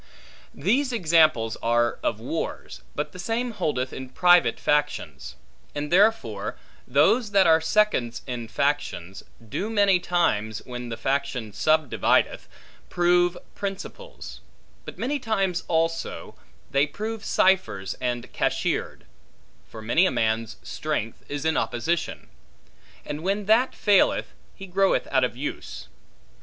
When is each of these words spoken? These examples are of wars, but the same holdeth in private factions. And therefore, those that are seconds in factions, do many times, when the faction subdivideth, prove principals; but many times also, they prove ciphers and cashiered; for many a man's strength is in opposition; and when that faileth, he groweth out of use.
These 0.51 0.91
examples 0.91 1.57
are 1.61 1.99
of 2.01 2.19
wars, 2.19 2.81
but 2.95 3.11
the 3.11 3.19
same 3.19 3.51
holdeth 3.51 3.93
in 3.93 4.09
private 4.09 4.59
factions. 4.59 5.35
And 5.75 5.91
therefore, 5.91 6.57
those 6.87 7.29
that 7.33 7.45
are 7.45 7.61
seconds 7.61 8.23
in 8.25 8.47
factions, 8.47 9.21
do 9.47 9.69
many 9.69 9.99
times, 9.99 10.57
when 10.65 10.89
the 10.89 10.97
faction 10.97 11.51
subdivideth, 11.51 12.47
prove 12.89 13.37
principals; 13.53 14.41
but 14.85 14.97
many 14.97 15.19
times 15.19 15.63
also, 15.67 16.33
they 16.71 16.87
prove 16.87 17.23
ciphers 17.23 17.95
and 18.01 18.33
cashiered; 18.33 19.05
for 19.67 19.83
many 19.83 20.07
a 20.07 20.11
man's 20.11 20.57
strength 20.63 21.23
is 21.29 21.45
in 21.45 21.55
opposition; 21.55 22.27
and 23.05 23.21
when 23.21 23.45
that 23.45 23.75
faileth, 23.75 24.33
he 24.55 24.65
groweth 24.65 25.07
out 25.11 25.23
of 25.23 25.37
use. 25.37 25.89